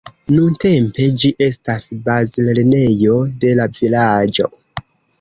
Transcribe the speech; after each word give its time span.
Nuntempe 0.35 1.05
ĝi 1.25 1.31
estas 1.49 1.87
bazlernejo 2.09 3.23
de 3.45 3.55
la 3.63 3.71
vilaĝo. 3.79 4.53